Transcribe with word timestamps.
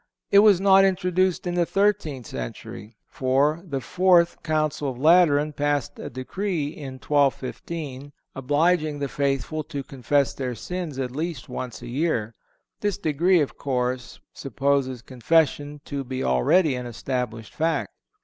It 0.31 0.39
was 0.39 0.59
not 0.59 0.83
introduced 0.83 1.45
in 1.45 1.53
the 1.53 1.63
thirteenth 1.63 2.25
century, 2.25 2.97
for 3.05 3.61
the 3.63 3.79
Fourth 3.81 4.41
Council 4.41 4.89
of 4.89 4.97
Lateran 4.97 5.53
passed 5.53 5.99
a 5.99 6.09
decree 6.09 6.69
in 6.69 6.93
1215 6.93 8.11
obliging 8.33 8.97
the 8.97 9.07
faithful 9.07 9.63
to 9.65 9.83
confess 9.83 10.33
their 10.33 10.55
sins 10.55 10.97
at 10.97 11.11
least 11.11 11.49
once 11.49 11.83
a 11.83 11.87
year. 11.87 12.33
This 12.79 12.97
decree, 12.97 13.41
of 13.41 13.59
course, 13.59 14.19
supposes 14.33 15.03
Confession 15.03 15.81
to 15.85 16.03
be 16.03 16.23
already 16.23 16.73
an 16.73 16.87
established 16.87 17.53
fact. 17.53 17.91